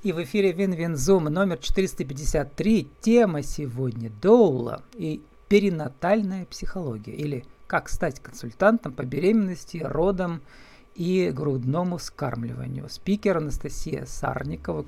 [0.00, 2.88] И в эфире Вин-Вин-Зум номер 453.
[3.00, 7.14] Тема сегодня Доула и перинатальная психология.
[7.14, 10.40] Или как стать консультантом по беременности, родам
[10.94, 12.88] и грудному скармливанию.
[12.88, 14.84] Спикер Анастасия Сарникова,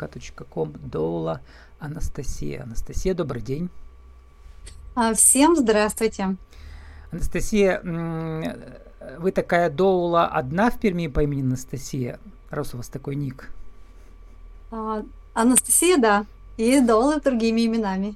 [0.49, 1.41] ком Доула
[1.81, 2.63] Анастасия.
[2.63, 3.69] Анастасия, добрый день.
[4.95, 6.37] А, всем здравствуйте.
[7.11, 7.83] Анастасия,
[9.19, 12.21] вы такая Доула одна в Перми по имени Анастасия,
[12.51, 13.51] раз у вас такой ник?
[14.71, 15.03] А,
[15.35, 16.27] Анастасия, да.
[16.57, 18.15] И Дола другими именами.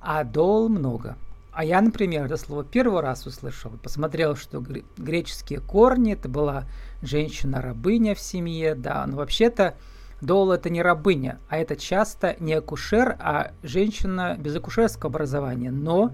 [0.00, 1.16] А Дол много.
[1.52, 3.72] А я, например, это слово первый раз услышал.
[3.82, 4.62] Посмотрел, что
[4.96, 6.64] греческие корни, это была
[7.02, 9.04] женщина-рабыня в семье, да.
[9.06, 9.74] Но вообще-то
[10.20, 15.70] Дол это не рабыня, а это часто не акушер, а женщина без акушерского образования.
[15.70, 16.12] Но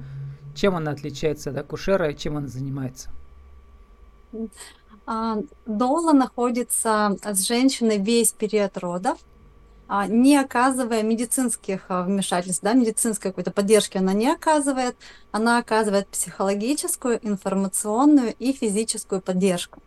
[0.55, 3.11] чем она отличается от акушера и чем она занимается?
[5.07, 9.19] А, Дола находится с женщиной весь период родов,
[9.89, 14.97] не оказывая медицинских а, вмешательств, да, медицинской какой-то поддержки она не оказывает,
[15.31, 19.81] она оказывает психологическую, информационную и физическую поддержку.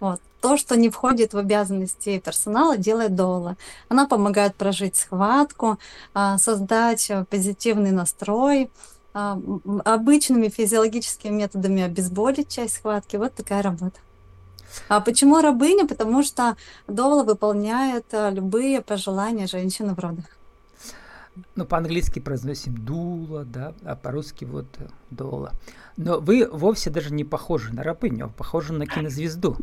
[0.00, 0.20] Вот.
[0.40, 3.56] То, что не входит в обязанности персонала, делает Дола.
[3.88, 5.78] Она помогает прожить схватку,
[6.14, 8.70] а, создать позитивный настрой,
[9.12, 13.16] обычными физиологическими методами обезболить часть схватки.
[13.16, 14.00] Вот такая работа.
[14.88, 15.86] А почему рабыня?
[15.86, 16.56] Потому что
[16.86, 20.24] Дола выполняет а, любые пожелания женщины в родах.
[21.56, 25.52] Ну, по-английски произносим дула, да, а по-русски вот э, дола.
[25.96, 29.56] Но вы вовсе даже не похожи на рабыню, а похожи на кинозвезду.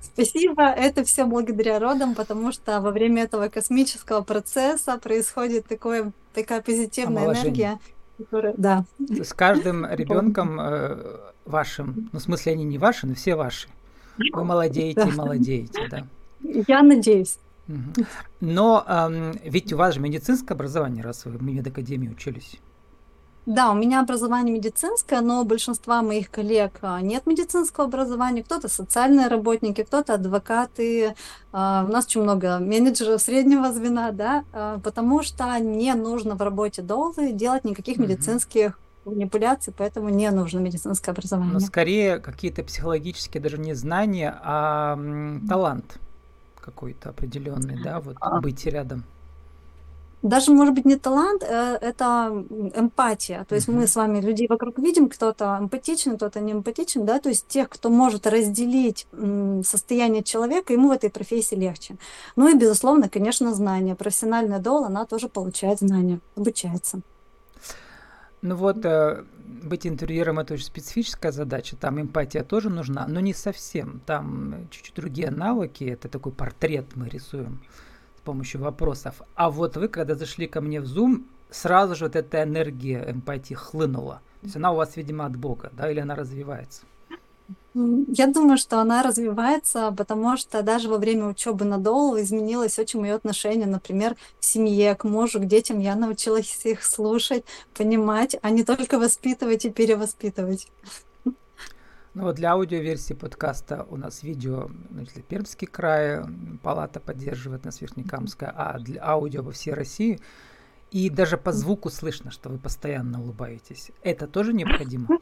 [0.00, 6.62] Спасибо, это все благодаря родам, потому что во время этого космического процесса происходит такое, такая
[6.62, 7.78] позитивная энергия,
[8.18, 8.84] которая, да.
[8.98, 10.96] С каждым ребенком э,
[11.44, 13.68] вашим, ну, в смысле, они не ваши, но все ваши.
[14.32, 16.06] Вы молодеете и молодеете, да.
[16.42, 17.38] Я надеюсь.
[18.40, 22.58] Но эм, ведь у вас же медицинское образование, раз вы в медакадемии учились.
[23.48, 28.42] Да, у меня образование медицинское, но у большинства моих коллег а, нет медицинского образования.
[28.42, 31.14] Кто-то социальные работники, кто-то адвокаты.
[31.50, 36.42] А, у нас очень много менеджеров среднего звена, да, а, потому что не нужно в
[36.42, 41.54] работе долго делать никаких медицинских манипуляций, поэтому не нужно медицинское образование.
[41.54, 44.98] Но скорее какие-то психологические даже не знания, а
[45.48, 45.98] талант
[46.60, 49.04] какой-то определенный, да, вот быть рядом
[50.22, 53.44] даже, может быть, не талант, э, это эмпатия.
[53.44, 57.28] То есть мы с вами людей вокруг видим, кто-то эмпатичен, кто-то не эмпатичен, да, то
[57.28, 59.06] есть тех, кто может разделить
[59.64, 61.96] состояние человека, ему в этой профессии легче.
[62.36, 63.94] Ну и, безусловно, конечно, знания.
[63.94, 67.00] Профессиональная дола, она тоже получает знания, обучается.
[68.42, 73.34] Ну вот, э, быть интервьюером это очень специфическая задача, там эмпатия тоже нужна, но не
[73.34, 74.00] совсем.
[74.06, 77.60] Там чуть-чуть другие навыки, это такой портрет мы рисуем
[78.28, 79.22] помощью вопросов.
[79.34, 83.54] А вот вы, когда зашли ко мне в Zoom, сразу же вот эта энергия эмпатии
[83.54, 84.20] хлынула.
[84.40, 86.82] То есть она у вас, видимо, от Бога, да, или она развивается?
[87.74, 93.00] Я думаю, что она развивается, потому что даже во время учебы на Долу изменилось очень
[93.00, 95.78] мое отношение, например, к семье, к мужу, к детям.
[95.80, 97.44] Я научилась их слушать,
[97.74, 100.68] понимать, а не только воспитывать и перевоспитывать.
[102.14, 106.22] Ну вот для аудиоверсии подкаста у нас видео, значит, Пермский край,
[106.62, 110.20] палата поддерживает нас Верхнекамская, а для аудио во всей России.
[110.90, 113.90] И даже по звуку слышно, что вы постоянно улыбаетесь.
[114.02, 115.18] Это тоже необходимо?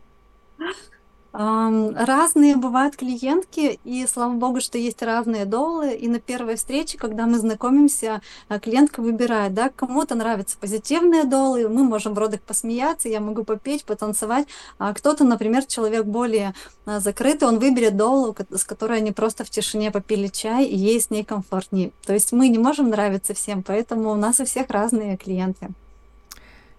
[1.32, 5.94] Разные бывают клиентки, и слава богу, что есть разные долы.
[5.94, 11.68] И на первой встрече, когда мы знакомимся, а, клиентка выбирает, да, кому-то нравятся позитивные долы,
[11.68, 14.46] мы можем в родах посмеяться, я могу попеть, потанцевать.
[14.78, 16.54] А кто-то, например, человек более
[16.86, 21.00] а, закрытый, он выберет долу, с которой они просто в тишине попили чай, и ей
[21.00, 21.92] с ней комфортнее.
[22.06, 25.68] То есть мы не можем нравиться всем, поэтому у нас у всех разные клиенты.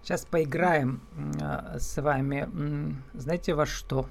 [0.02, 1.00] Сейчас поиграем
[1.78, 2.48] с вами.
[3.12, 4.06] Знаете во что?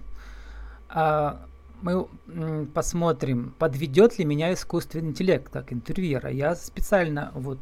[0.90, 1.40] А,
[1.82, 2.08] мы
[2.74, 6.30] посмотрим, подведет ли меня искусственный интеллект как интервьюера.
[6.32, 7.60] Я специально вот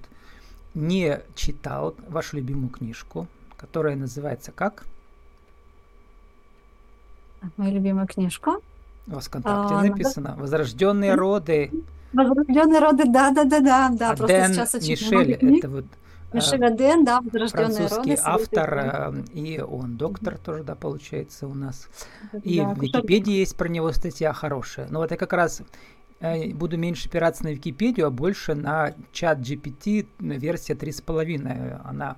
[0.74, 3.28] не читал вашу любимую книжку,
[3.58, 4.86] которая называется как?
[7.58, 8.62] Мою любимую книжку?
[9.08, 11.72] У вас в ВКонтакте а, написано «Возрожденные роды».
[12.14, 13.90] «Возрожденные роды», да-да-да-да.
[13.90, 14.12] да.
[14.12, 15.86] А Дэн Мишель, это вот
[16.34, 18.22] Мишель Аден, да, «Возрожденные французский роды».
[18.24, 21.88] автор, э, и он доктор тоже, да, получается у нас.
[22.44, 24.88] И да, в Википедии есть про него статья хорошая.
[24.90, 25.62] Но вот я как раз
[26.20, 31.82] э, буду меньше опираться на Википедию, а больше на чат GPT версия 3.5.
[31.86, 32.18] Она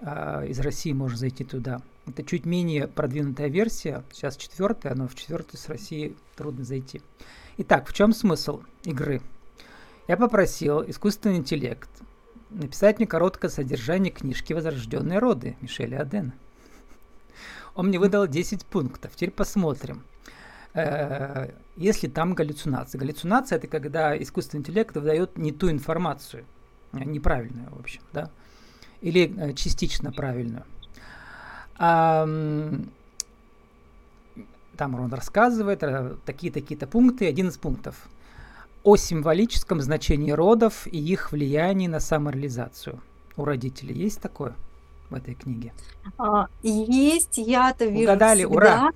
[0.00, 1.82] э, из России можно зайти туда.
[2.06, 7.00] Это чуть менее продвинутая версия, сейчас четвертая, но в четвертую с России трудно зайти.
[7.58, 9.20] Итак, в чем смысл игры?
[10.08, 11.88] Я попросил искусственный интеллект
[12.54, 16.32] написать мне короткое содержание книжки «Возрожденные роды» Мишеля Адена.
[17.74, 19.12] Он мне выдал 10 пунктов.
[19.14, 20.04] Теперь посмотрим.
[20.74, 22.98] Э, если там галлюцинация.
[22.98, 26.44] Галлюцинация– это когда искусственный интеллект выдает не ту информацию,
[26.92, 28.30] э, неправильную, в общем, да,
[29.00, 30.64] или э, частично правильную.
[31.78, 32.26] А,
[34.76, 35.82] там он рассказывает
[36.24, 37.26] такие-такие-то пункты.
[37.26, 38.08] Один из пунктов
[38.84, 43.00] о символическом значении родов и их влиянии на самореализацию.
[43.36, 44.54] У родителей есть такое
[45.10, 45.72] в этой книге?
[46.18, 48.56] А, есть, я это вижу Угадали, всегда.
[48.56, 48.90] ура!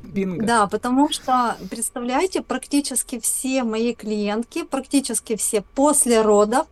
[0.00, 0.46] Бинго.
[0.46, 6.68] Да, потому что, представляете, практически все мои клиентки, практически все после родов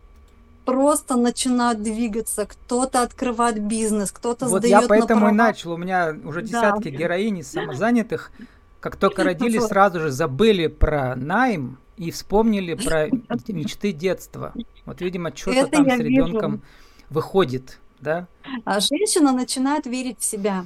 [0.63, 5.77] просто начинают двигаться, кто-то открывает бизнес, кто-то вот сдает я поэтому на и начал, у
[5.77, 6.97] меня уже десятки да.
[6.97, 8.31] героинь самозанятых,
[8.79, 13.07] как только родились, сразу же забыли про найм и вспомнили про
[13.47, 14.53] мечты детства.
[14.85, 16.61] Вот, видимо, что-то там с ребенком
[17.09, 18.27] выходит, да?
[18.63, 20.65] А женщина начинает верить в себя.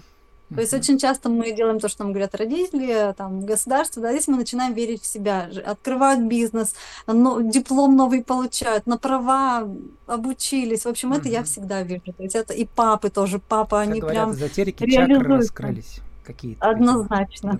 [0.54, 4.28] То есть очень часто мы делаем то, что нам говорят родители, там, государство, да, здесь
[4.28, 6.76] мы начинаем верить в себя, открывают бизнес,
[7.08, 9.66] но, диплом новый получают, на права
[10.08, 10.84] обучились.
[10.84, 12.02] В общем, это я всегда вижу.
[12.18, 16.70] То есть это и папы тоже, папа, как они говорят, прям эзотерики чакры раскрылись какие-то.
[16.70, 17.60] Однозначно.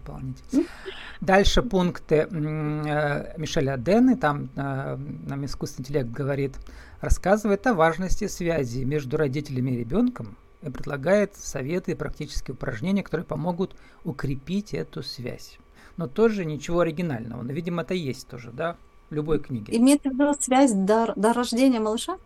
[1.22, 4.98] Дальше пункты э, Мишеля Адены, там э,
[5.28, 6.56] нам искусственный интеллект говорит,
[7.00, 13.26] рассказывает о важности связи между родителями и ребенком, и предлагает советы и практические упражнения, которые
[13.26, 15.60] помогут укрепить эту связь.
[15.98, 17.44] Но тоже ничего оригинального.
[17.44, 18.78] Но, видимо, это есть тоже, да,
[19.12, 19.76] в любой книге.
[19.78, 22.18] Имеет в виду связь до, до рождения малыша?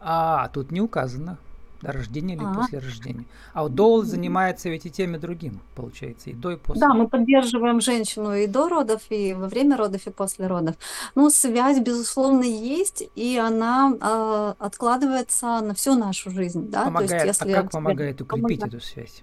[0.00, 1.38] А, тут не указано
[1.84, 2.54] до рождения или а.
[2.54, 3.24] после рождения.
[3.52, 6.80] А вот Доул занимается ведь и тем, и другим, получается, и до, и после.
[6.80, 10.74] Да, мы поддерживаем женщину и до родов, и во время родов, и после родов.
[11.14, 16.70] Ну, связь, безусловно, есть, и она э, откладывается на всю нашу жизнь.
[16.70, 16.84] Да?
[16.84, 18.74] Помогает, То есть, а если а как помогает укрепить помогает...
[18.74, 19.22] эту связь?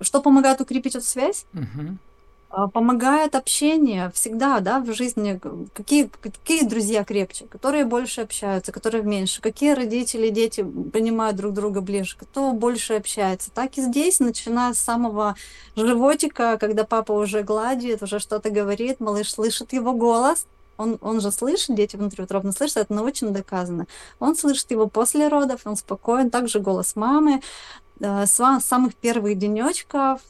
[0.00, 1.46] Что помогает укрепить эту связь?
[1.54, 1.96] Угу.
[2.54, 5.40] А, помогает общение всегда, да, в жизни.
[5.72, 11.80] Какие, какие друзья крепче, которые больше общаются, которые меньше, какие родители, дети понимают друг друга
[11.80, 13.50] ближе, кто больше общается.
[13.50, 15.34] Так и здесь, начиная с самого
[15.76, 20.46] животика, когда папа уже гладит, уже что-то говорит, малыш слышит его голос,
[20.76, 23.86] он, он же слышит, дети внутриутробно слышат, это научно доказано.
[24.18, 27.40] Он слышит его после родов, он спокоен, также голос мамы.
[28.00, 30.20] Э, с самых первых денечков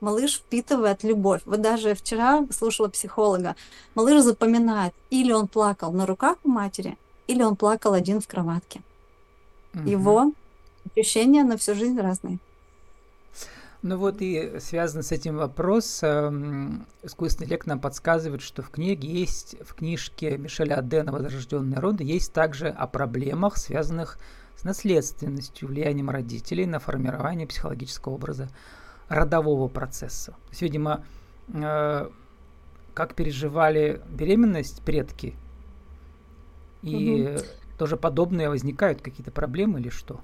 [0.00, 1.42] малыш впитывает любовь.
[1.44, 3.56] Вот даже вчера слушала психолога.
[3.94, 8.82] Малыш запоминает, или он плакал на руках у матери, или он плакал один в кроватке.
[9.74, 9.88] Угу.
[9.88, 10.32] Его
[10.96, 12.38] ощущения на всю жизнь разные.
[13.82, 19.08] Ну вот и связано с этим вопрос, эм, искусственный интеллект нам подсказывает, что в книге
[19.08, 24.18] есть, в книжке Мишеля Адена «Возрожденные роды» есть также о проблемах, связанных
[24.54, 28.50] с наследственностью, влиянием родителей на формирование психологического образа
[29.10, 30.32] родового процесса.
[30.32, 31.04] То есть, видимо,
[31.52, 32.08] э,
[32.94, 35.36] как переживали беременность предки,
[36.82, 37.44] и угу.
[37.76, 40.20] тоже подобные возникают какие-то проблемы или что?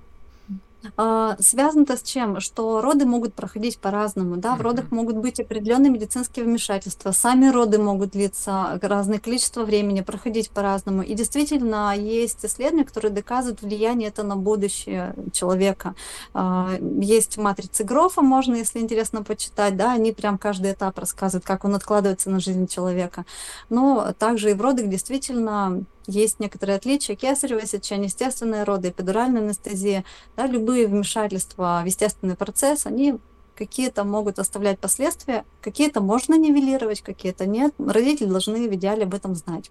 [0.97, 2.41] А, связано-то с чем?
[2.41, 7.79] Что роды могут проходить по-разному, да, в родах могут быть определенные медицинские вмешательства, сами роды
[7.79, 11.03] могут длиться разное количество времени, проходить по-разному.
[11.03, 15.95] И действительно есть исследования, которые доказывают влияние это на будущее человека.
[16.35, 16.71] А,
[17.01, 21.75] есть матрицы Грофа, можно, если интересно, почитать, да, они прям каждый этап рассказывают, как он
[21.75, 23.25] откладывается на жизнь человека.
[23.69, 27.17] Но также и в родах действительно есть некоторые отличия.
[27.17, 30.05] Кесарево сечение, естественные роды, эпидуральная анестезия,
[30.37, 33.19] да, любые вмешательства в естественный процесс, они
[33.55, 37.75] какие-то могут оставлять последствия, какие-то можно нивелировать, какие-то нет.
[37.79, 39.71] Родители должны в идеале об этом знать.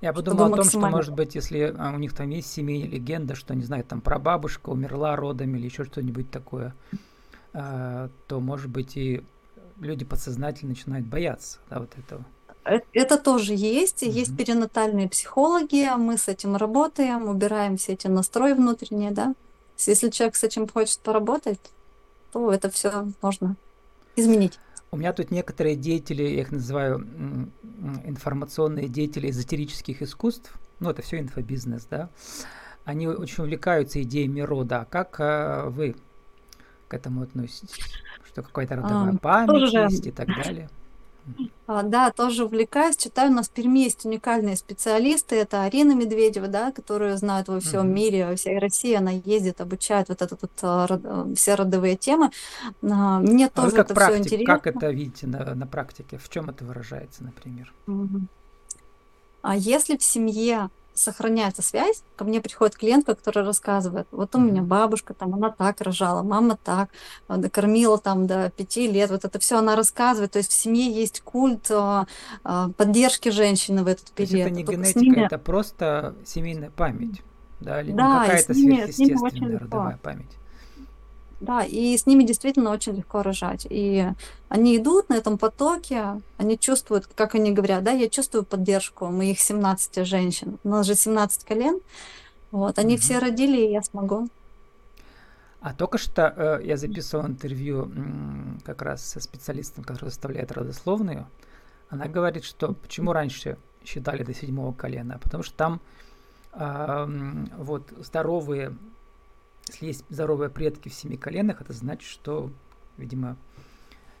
[0.00, 3.34] Я подумал о том, что, может быть, если а, у них там есть семейная легенда,
[3.36, 6.74] что, не знаю, там прабабушка умерла родами или еще что-нибудь такое,
[7.52, 9.22] а, то, может быть, и
[9.78, 12.24] люди подсознательно начинают бояться да, вот этого.
[12.64, 14.02] Э, это тоже есть.
[14.02, 14.10] Mm-hmm.
[14.10, 19.34] Есть перинатальные психологи, мы с этим работаем, убираем все эти настрои внутренние, да.
[19.86, 21.60] Если человек с этим хочет поработать,
[22.32, 23.56] то это все можно
[24.16, 24.58] изменить.
[24.90, 27.06] У меня тут некоторые деятели, я их называю
[28.04, 32.10] информационные деятели эзотерических искусств, ну это все инфобизнес, да,
[32.84, 34.80] они очень увлекаются идеями рода.
[34.80, 35.96] А как а, вы
[36.88, 37.78] к этому относитесь?
[38.26, 39.78] Что какая-то родовая а, память тоже...
[39.78, 40.68] есть и так далее?
[41.66, 43.30] А, да, тоже увлекаюсь, читаю.
[43.30, 45.36] У нас в Перми есть уникальные специалисты.
[45.36, 47.92] Это Арина Медведева, да, которую знают во всем mm-hmm.
[47.92, 48.94] мире, во всей России.
[48.94, 52.30] Она ездит, обучает вот это вот а, а, все родовые темы.
[52.80, 54.54] Мне а тоже это практик, все интересно.
[54.54, 56.18] Как это видите на, на практике?
[56.18, 57.72] В чем это выражается, например?
[57.86, 58.22] Mm-hmm.
[59.42, 64.62] А если в семье сохраняется связь, ко мне приходит клиентка, которая рассказывает, вот у меня
[64.62, 66.90] бабушка, там, она так рожала, мама так,
[67.28, 70.90] э, кормила там до пяти лет, вот это все она рассказывает, то есть в семье
[70.92, 72.06] есть культ а,
[72.44, 74.30] а, поддержки женщины в этот период.
[74.30, 75.24] То есть это не генетика, ними...
[75.24, 77.22] это просто семейная память,
[77.60, 80.30] да, или да, какая-то сверхъестественная родовая память.
[81.42, 83.66] Да, и с ними действительно очень легко рожать.
[83.68, 84.06] И
[84.48, 89.40] они идут на этом потоке, они чувствуют, как они говорят, да, я чувствую поддержку моих
[89.40, 90.58] 17 женщин.
[90.62, 91.80] У нас же 17 колен.
[92.52, 92.98] Вот, они mm-hmm.
[92.98, 94.28] все родили, и я смогу.
[95.60, 101.26] А только что э, я записывал интервью м, как раз со специалистом, который составляет родословную.
[101.88, 105.80] Она говорит, что почему раньше считали до седьмого колена, потому что там
[106.52, 108.76] э, вот здоровые
[109.68, 112.50] если есть здоровые предки в семи коленах, это значит, что,
[112.96, 113.36] видимо,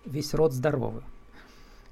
[0.04, 1.02] весь род здоровый.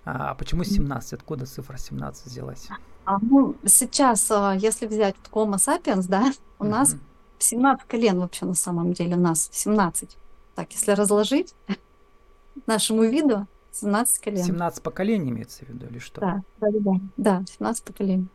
[0.05, 1.13] А почему 17?
[1.15, 2.69] Откуда цифра 17 взялась?
[3.05, 6.69] А, ну, сейчас, а, если взять Homo sapiens, да, у uh-huh.
[6.69, 6.97] нас
[7.39, 10.17] 17 колен вообще на самом деле, у нас 17.
[10.55, 11.55] Так, если разложить
[12.67, 14.45] нашему виду, 17 колен.
[14.45, 16.21] 17 поколений имеется в виду или что?
[16.21, 18.29] Да, да, да, да, 17 поколений.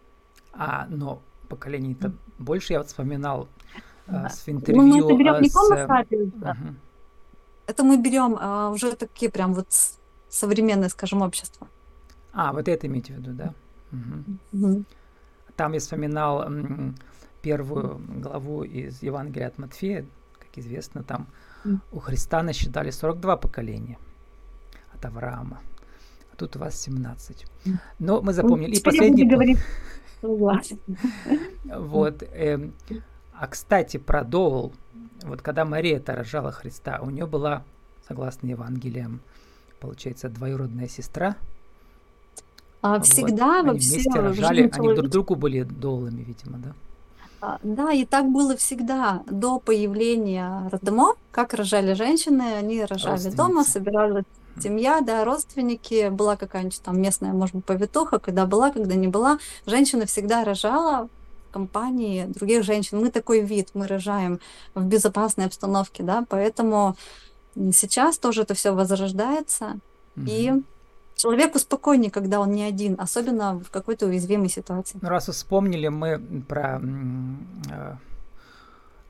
[0.54, 4.84] А, но поколений-то больше, я вот вспоминал а, с интервью.
[4.84, 5.56] Ну, мы это берем не с...
[5.56, 6.76] угу.
[7.68, 9.68] Это мы берем а, уже такие прям вот
[10.30, 11.68] современное, скажем, общество.
[12.34, 13.54] А, вот это имеете в виду, да?
[13.92, 14.68] Угу.
[14.68, 14.84] Угу.
[15.56, 16.96] Там я вспоминал м,
[17.42, 20.06] первую главу из Евангелия от Матфея,
[20.40, 21.28] как известно, там
[21.64, 21.80] угу.
[21.94, 23.98] у Христа насчитали 42 поколения
[24.94, 25.62] от Авраама.
[26.32, 27.46] А тут у вас 17.
[28.00, 28.72] Но мы запомнили.
[28.72, 29.26] Ну, и последний...
[29.26, 29.60] Говорить...
[31.64, 32.24] Вот.
[32.24, 32.70] Э,
[33.40, 34.74] а кстати, про Доул.
[35.24, 37.64] Вот когда Мария-то рожала Христа, у нее была,
[38.08, 39.22] согласно Евангелиям,
[39.80, 41.36] получается, двоюродная сестра.
[42.82, 43.72] А, всегда вот.
[43.72, 46.74] Они вместе рожали, они друг другу были доулами, видимо, да?
[47.42, 53.64] А, да, и так было всегда до появления роддомов, как рожали женщины, они рожали дома,
[53.64, 54.24] собирали
[54.60, 59.40] семья, да, родственники, была какая-нибудь там местная, может быть, повитуха, когда была, когда не была.
[59.66, 61.10] Женщина всегда рожала
[61.56, 63.00] компании других женщин.
[63.00, 64.40] Мы такой вид, мы рожаем
[64.74, 66.98] в безопасной обстановке, да, поэтому
[67.56, 69.66] сейчас тоже это все возрождается,
[70.18, 70.26] mm-hmm.
[70.28, 70.64] и
[71.16, 75.00] человеку спокойнее, когда он не один, особенно в какой-то уязвимой ситуации.
[75.02, 76.20] Ну, раз вспомнили мы
[76.50, 76.82] про
[77.72, 77.96] э,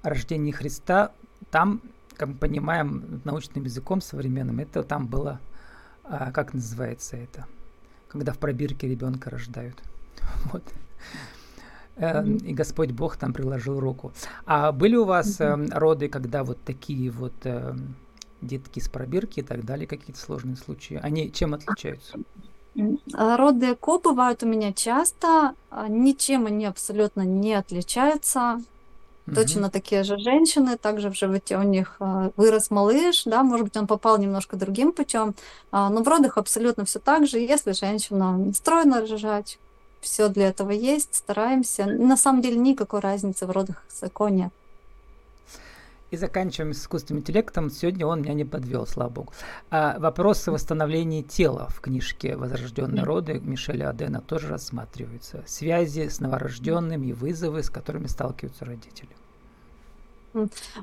[0.03, 1.11] рождение Христа,
[1.49, 1.81] там,
[2.15, 5.39] как мы понимаем, научным языком современным, это там было,
[6.03, 7.47] э, как называется это,
[8.07, 9.81] когда в пробирке ребенка рождают.
[10.53, 10.63] Вот.
[11.97, 14.11] Эм, и Господь Бог там приложил руку.
[14.45, 17.73] А были у вас э, роды, когда вот такие вот э,
[18.41, 20.99] детки с пробирки и так далее, какие-то сложные случаи?
[21.01, 22.17] Они чем отличаются?
[23.13, 28.61] А, роды ЭКО бывают у меня часто, а, ничем они абсолютно не отличаются.
[29.27, 29.35] Угу.
[29.35, 33.77] Точно такие же женщины, также в животе у них а, вырос малыш, да, может быть,
[33.77, 35.33] он попал немножко другим путем,
[35.71, 37.39] но в родах абсолютно все так же.
[37.39, 39.57] Если женщина настроена рожать,
[40.05, 41.85] все для этого есть, стараемся.
[41.85, 44.53] На самом деле никакой разницы в родах ЭКО нет.
[46.11, 47.71] И заканчиваем с искусственным интеллектом.
[47.71, 49.33] Сегодня он меня не подвел, слава богу.
[49.71, 55.43] А вопросы восстановления тела в книжке «Возрожденные роды» Мишеля Адена тоже рассматриваются.
[55.47, 59.09] Связи с новорожденным и вызовы, с которыми сталкиваются родители.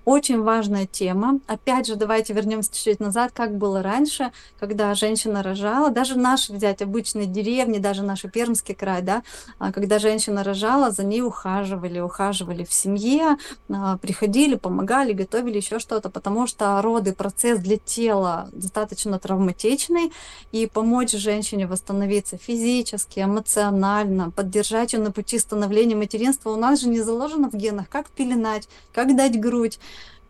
[0.05, 1.41] Очень важная тема.
[1.47, 6.83] Опять же, давайте вернемся чуть-чуть назад, как было раньше, когда женщина рожала, даже наши взять
[6.83, 9.23] обычные деревни, даже наш Пермский край, да,
[9.59, 13.37] а, когда женщина рожала, за ней ухаживали, ухаживали в семье,
[13.69, 20.13] а, приходили, помогали, готовили еще что-то, потому что роды, процесс для тела достаточно травматичный,
[20.53, 26.89] и помочь женщине восстановиться физически, эмоционально, поддержать ее на пути становления материнства у нас же
[26.89, 29.79] не заложено в генах, как пеленать, как дать грудь,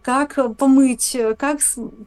[0.03, 1.61] как помыть, как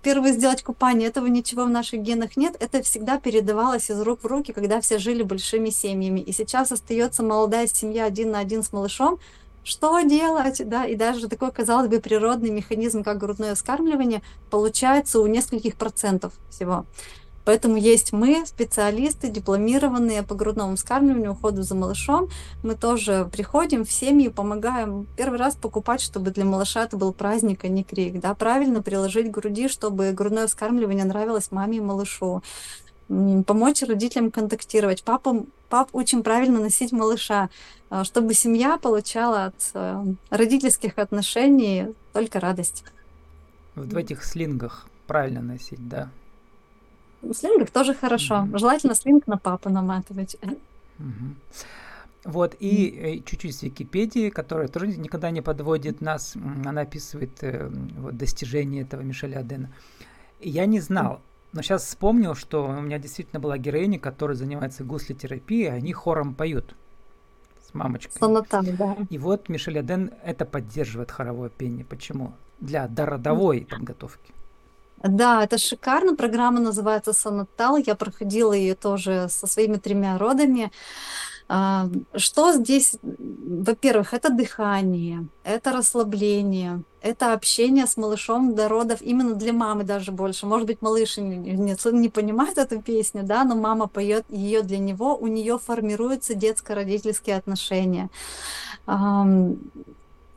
[0.04, 1.08] первое сделать купание.
[1.08, 2.58] Этого ничего в наших генах нет.
[2.60, 6.20] Это всегда передавалось из рук в руки, когда все жили большими семьями.
[6.20, 9.18] И сейчас остается молодая семья один на один с малышом.
[9.64, 10.62] Что делать?
[10.68, 14.22] Да, и даже такой, казалось бы, природный механизм, как грудное вскармливание,
[14.52, 16.86] получается у нескольких процентов всего.
[17.46, 22.30] Поэтому есть мы, специалисты, дипломированные по грудному вскармливанию, уходу за малышом.
[22.64, 27.64] Мы тоже приходим в семьи, помогаем первый раз покупать, чтобы для малыша это был праздник,
[27.64, 28.20] а не крик.
[28.20, 28.34] Да?
[28.34, 32.42] Правильно приложить к груди, чтобы грудное вскармливание нравилось маме и малышу
[33.08, 35.04] помочь родителям контактировать.
[35.04, 37.50] Папам, пап очень правильно носить малыша,
[37.90, 42.84] а, чтобы семья получала от э, родительских отношений только радость.
[43.76, 46.10] Вот в этих слингах правильно носить, да?
[47.30, 48.36] В слингах тоже хорошо.
[48.36, 48.58] Mm-hmm.
[48.58, 50.38] Желательно слинг на папу наматывать.
[51.00, 51.34] Mm-hmm.
[52.26, 57.70] Вот, и э, чуть-чуть с Википедии, которая тоже никогда не подводит нас, она описывает э,
[57.98, 59.70] вот, достижения этого Мишеля Адена.
[60.40, 61.22] Я не знал,
[61.54, 66.76] но сейчас вспомнил, что у меня действительно была героиня, которая занимается гуслитерапией, они хором поют
[67.64, 68.18] с мамочкой.
[68.18, 68.98] Сонатан, да.
[69.10, 71.86] И вот Мишель Аден это поддерживает хоровое пение.
[71.86, 72.34] Почему?
[72.60, 74.34] Для дородовой подготовки.
[75.04, 76.16] Да, это шикарно.
[76.16, 77.78] Программа называется Сонатал.
[77.78, 80.72] Я проходила ее тоже со своими тремя родами.
[81.48, 82.98] А, что здесь?
[83.04, 90.12] Во-первых, это дыхание, это расслабление, это общение с малышом до родов именно для мамы даже
[90.12, 90.48] больше.
[90.48, 94.80] Может быть, малыш не, не, не понимает эту песню, да, но мама поет ее для
[94.80, 98.10] него, у нее формируются детско-родительские отношения.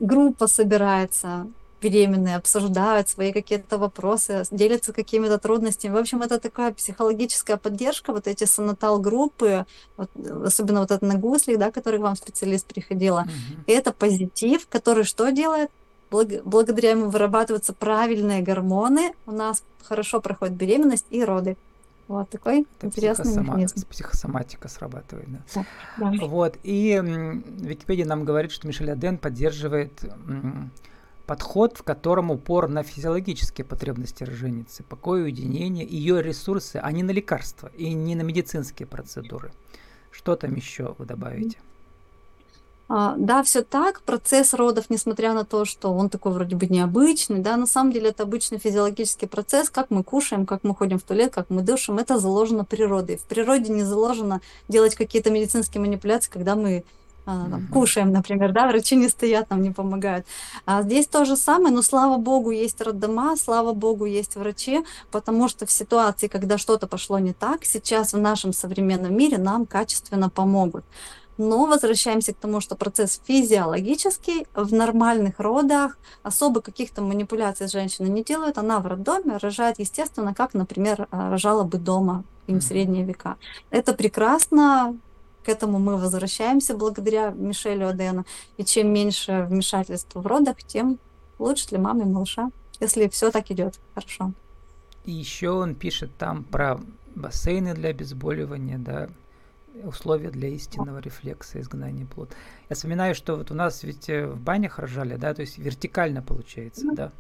[0.00, 1.46] Группа собирается,
[1.80, 5.92] беременные обсуждают свои какие-то вопросы, делятся какими-то трудностями.
[5.92, 9.66] В общем, это такая психологическая поддержка, вот эти санатал-группы,
[9.96, 10.10] вот,
[10.44, 13.26] особенно вот это на гуслях, да, который к вам специалист приходила.
[13.66, 15.70] И это позитив, который что делает?
[16.10, 21.56] Благ- благодаря ему вырабатываются правильные гормоны, у нас хорошо проходит беременность и роды.
[22.08, 23.46] Вот такой Это интересный психосома...
[23.48, 23.86] механизм.
[23.86, 25.64] Психосоматика срабатывает, да.
[25.98, 26.26] да, да.
[26.26, 29.92] Вот, и Википедия нам говорит, что Мишель Аден поддерживает
[31.28, 37.10] подход, в котором упор на физиологические потребности роженицы, покой, уединение, ее ресурсы, а не на
[37.10, 39.52] лекарства и не на медицинские процедуры.
[40.10, 41.58] Что там еще вы добавите?
[42.88, 44.00] А, да, все так.
[44.00, 48.08] Процесс родов, несмотря на то, что он такой вроде бы необычный, да, на самом деле
[48.08, 51.98] это обычный физиологический процесс, как мы кушаем, как мы ходим в туалет, как мы дышим,
[51.98, 53.18] это заложено природой.
[53.18, 56.84] В природе не заложено делать какие-то медицинские манипуляции, когда мы
[57.50, 60.26] там, кушаем, например, да, врачи не стоят, нам не помогают.
[60.64, 65.48] А здесь то же самое, но слава богу есть роддома, слава богу есть врачи, потому
[65.48, 70.30] что в ситуации, когда что-то пошло не так, сейчас в нашем современном мире нам качественно
[70.30, 70.84] помогут.
[71.38, 78.24] Но возвращаемся к тому, что процесс физиологический, в нормальных родах особо каких-то манипуляций женщина не
[78.24, 83.36] делает, она в роддоме рожает, естественно, как, например, рожала бы дома в средние века.
[83.70, 84.96] Это прекрасно,
[85.48, 88.26] к этому мы возвращаемся благодаря Мишелю Адену.
[88.58, 90.98] И чем меньше вмешательства в родах, тем
[91.38, 94.34] лучше для мамы и малыша, если все так идет хорошо.
[95.06, 96.78] И еще он пишет там про
[97.14, 99.08] бассейны для обезболивания, да,
[99.84, 102.30] условия для истинного рефлекса изгнания плод.
[102.68, 106.20] Я вспоминаю, что вот у нас ведь э, в банях рожали, да, то есть вертикально
[106.20, 106.94] получается, mm-hmm.
[106.94, 107.12] да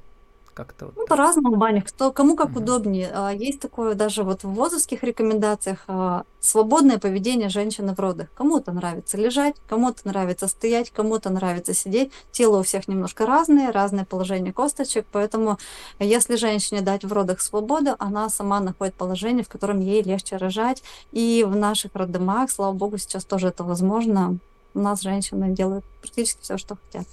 [0.58, 0.96] как-то вот.
[0.96, 2.58] Ну, по-разному в банях, кто, кому как угу.
[2.58, 3.10] удобнее.
[3.14, 8.26] А, есть такое даже вот в ВОЗовских рекомендациях а, свободное поведение женщины в родах.
[8.34, 12.10] Кому-то нравится лежать, кому-то нравится стоять, кому-то нравится сидеть.
[12.32, 15.58] Тело у всех немножко разное, разное положение косточек, поэтому
[16.00, 20.82] если женщине дать в родах свободу, она сама находит положение, в котором ей легче рожать.
[21.12, 24.38] И в наших роддомах, слава богу, сейчас тоже это возможно.
[24.74, 27.06] У нас женщины делают практически все, что хотят.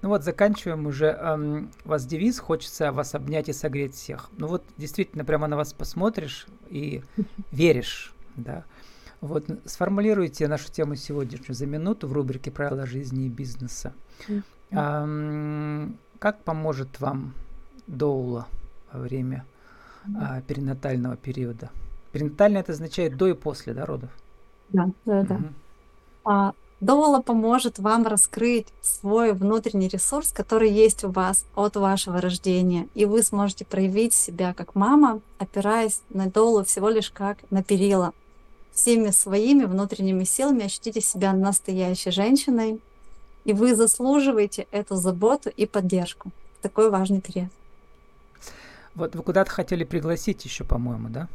[0.00, 1.06] Ну вот, заканчиваем уже.
[1.06, 4.30] Эм, у вас девиз «Хочется вас обнять и согреть всех».
[4.36, 7.02] Ну вот, действительно, прямо на вас посмотришь и
[7.50, 8.64] веришь, да.
[9.20, 13.92] Вот, сформулируйте нашу тему сегодняшнюю за минуту в рубрике «Правила жизни и бизнеса».
[14.70, 17.34] Эм, как поможет вам
[17.88, 18.46] доула
[18.92, 19.44] во время
[20.06, 21.70] э, перинатального периода?
[22.12, 24.10] Перинатально это означает до и после, да, родов?
[24.68, 25.40] Да, да, да.
[26.24, 32.86] А, Доула поможет вам раскрыть свой внутренний ресурс, который есть у вас от вашего рождения,
[32.94, 38.12] и вы сможете проявить себя как мама, опираясь на Доулу всего лишь как на перила.
[38.72, 42.80] Всеми своими внутренними силами ощутите себя настоящей женщиной,
[43.44, 46.30] и вы заслуживаете эту заботу и поддержку
[46.62, 47.50] такой важный период.
[48.94, 51.28] Вот вы куда-то хотели пригласить еще, по-моему, да?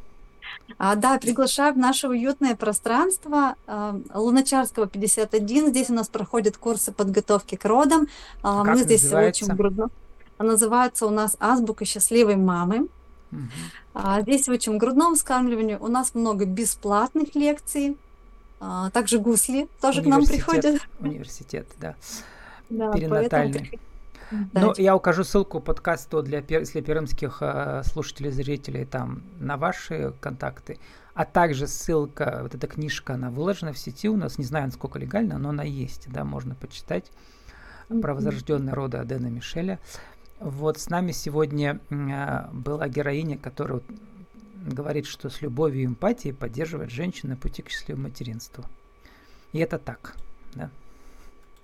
[0.78, 5.70] А, да, приглашаю в наше уютное пространство э, Луначарского 51.
[5.70, 8.08] Здесь у нас проходят курсы подготовки к родам.
[8.42, 9.46] А, Мы здесь называется?
[9.46, 9.90] учим грудно.
[10.40, 12.88] Называется у нас «Азбука счастливой мамы».
[13.32, 13.42] Угу.
[13.94, 15.82] А, здесь учим грудному вскармливанию.
[15.82, 17.98] У нас много бесплатных лекций.
[18.60, 20.82] А, также гусли тоже к нам приходят.
[21.00, 21.96] Университет, да.
[22.70, 23.60] да Перинатальный.
[23.60, 23.93] Поэтому
[24.54, 30.80] ну, я укажу ссылку подкасту для, для пермских э, слушателей, зрителей там на ваши контакты.
[31.14, 34.38] А также ссылка, вот эта книжка, она выложена в сети у нас.
[34.38, 37.12] Не знаю, насколько легально, но она есть, да, можно почитать.
[37.90, 38.02] Mm-hmm.
[38.02, 39.80] Про возрожденные роды Адена Мишеля.
[40.40, 43.82] Вот с нами сегодня э, была героиня, которая
[44.66, 48.64] говорит, что с любовью и эмпатией поддерживает женщину на пути к счастливому материнству.
[49.52, 50.16] И это так,
[50.56, 50.70] да?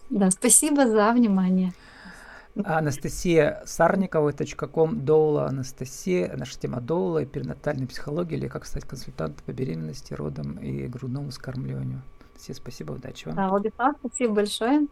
[0.09, 1.73] Да, спасибо за внимание.
[2.63, 4.31] Анастасия Сарникова,
[4.71, 10.57] .ком, Доула Анастасия, наша тема Доула перинатальная психология, или как стать консультантом по беременности, родам
[10.57, 12.01] и грудному скормлению.
[12.37, 13.35] Все, спасибо, удачи вам.
[13.35, 14.87] Да, Владислав, спасибо большое.